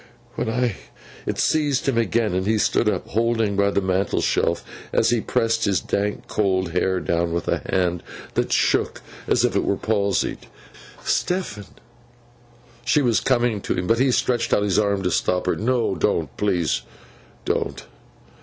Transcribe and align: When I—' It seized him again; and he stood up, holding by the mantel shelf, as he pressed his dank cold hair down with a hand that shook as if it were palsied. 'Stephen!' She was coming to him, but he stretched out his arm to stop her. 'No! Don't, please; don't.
When 0.33 0.49
I—' 0.49 0.77
It 1.27 1.37
seized 1.37 1.87
him 1.87 1.95
again; 1.99 2.33
and 2.33 2.47
he 2.47 2.57
stood 2.57 2.89
up, 2.89 3.09
holding 3.09 3.55
by 3.55 3.69
the 3.69 3.81
mantel 3.81 4.19
shelf, 4.19 4.63
as 4.91 5.11
he 5.11 5.21
pressed 5.21 5.65
his 5.65 5.79
dank 5.79 6.27
cold 6.27 6.71
hair 6.71 6.99
down 6.99 7.31
with 7.33 7.47
a 7.47 7.59
hand 7.69 8.01
that 8.33 8.51
shook 8.51 9.03
as 9.27 9.45
if 9.45 9.55
it 9.55 9.63
were 9.63 9.77
palsied. 9.77 10.47
'Stephen!' 11.03 11.67
She 12.83 13.03
was 13.03 13.19
coming 13.19 13.61
to 13.61 13.75
him, 13.75 13.85
but 13.85 13.99
he 13.99 14.09
stretched 14.11 14.55
out 14.55 14.63
his 14.63 14.79
arm 14.79 15.03
to 15.03 15.11
stop 15.11 15.45
her. 15.45 15.55
'No! 15.55 15.93
Don't, 15.93 16.35
please; 16.35 16.81
don't. 17.45 17.85